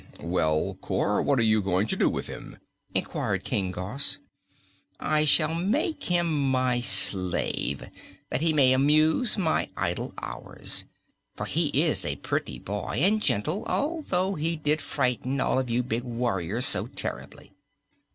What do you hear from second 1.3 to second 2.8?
are you going to do with him?"